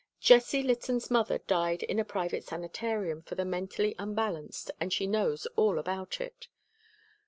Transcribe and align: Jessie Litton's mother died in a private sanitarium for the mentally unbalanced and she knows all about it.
Jessie 0.19 0.63
Litton's 0.63 1.11
mother 1.11 1.37
died 1.37 1.83
in 1.83 1.99
a 1.99 2.03
private 2.03 2.43
sanitarium 2.43 3.21
for 3.21 3.35
the 3.35 3.45
mentally 3.45 3.93
unbalanced 3.99 4.71
and 4.79 4.91
she 4.91 5.05
knows 5.05 5.45
all 5.55 5.77
about 5.77 6.19
it. 6.19 6.47